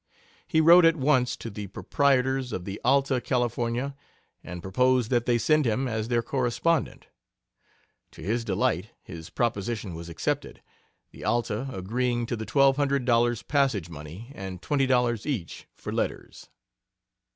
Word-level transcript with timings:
He 0.47 0.61
wrote 0.61 0.83
at 0.83 0.95
once 0.95 1.37
to 1.37 1.51
the 1.51 1.67
proprietors 1.67 2.51
of 2.51 2.65
the 2.65 2.81
Alta 2.83 3.21
California 3.21 3.95
and 4.43 4.63
proposed 4.63 5.11
that 5.11 5.27
they 5.27 5.37
send 5.37 5.67
him 5.67 5.87
as 5.87 6.07
their 6.07 6.23
correspondent. 6.23 7.05
To 8.13 8.23
his 8.23 8.43
delight 8.43 8.89
his 9.03 9.29
proposition 9.29 9.93
was 9.93 10.09
accepted, 10.09 10.63
the 11.11 11.23
Alta 11.23 11.69
agreeing 11.71 12.25
to 12.25 12.35
the 12.35 12.47
twelve 12.47 12.77
hundred 12.77 13.05
dollars 13.05 13.43
passage 13.43 13.91
money, 13.91 14.31
and 14.33 14.59
twenty 14.59 14.87
dollars 14.87 15.27
each 15.27 15.67
for 15.75 15.91
letters. 15.93 16.49